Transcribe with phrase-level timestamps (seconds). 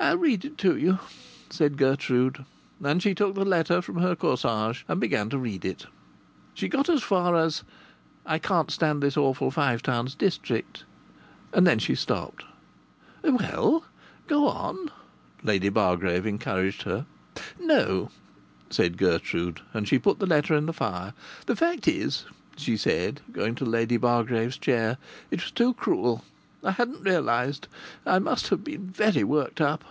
[0.00, 0.98] "I'll read it to you,"
[1.50, 2.44] said Gertrude,
[2.82, 5.86] and she took the letter from her corsage and began to read it.
[6.52, 7.62] She got as far as
[8.26, 10.82] "I can't stand this awful Five Towns district,"
[11.52, 12.44] and then she stopped.
[13.22, 13.84] "Well,
[14.26, 14.90] go on,"
[15.44, 17.06] Lady Bargrave encouraged her.
[17.60, 18.10] "No,"
[18.70, 21.14] said Gertrude, and she put the letter in the fire.
[21.46, 22.24] "The fact is,"
[22.56, 24.98] she said, going to Lady Bargrave's chair,
[25.30, 26.24] "it was too cruel.
[26.66, 27.68] I hadn't realized....
[28.06, 29.84] I must have been very worked up....